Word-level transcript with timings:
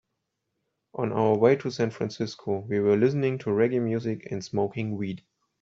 On 0.95 1.11
our 1.13 1.37
way 1.37 1.55
to 1.57 1.69
San 1.69 1.91
Francisco, 1.91 2.61
we 2.67 2.79
were 2.79 2.97
listening 2.97 3.37
to 3.37 3.51
reggae 3.51 3.79
music 3.79 4.29
and 4.31 4.43
smoking 4.43 4.97
weed. 4.97 5.23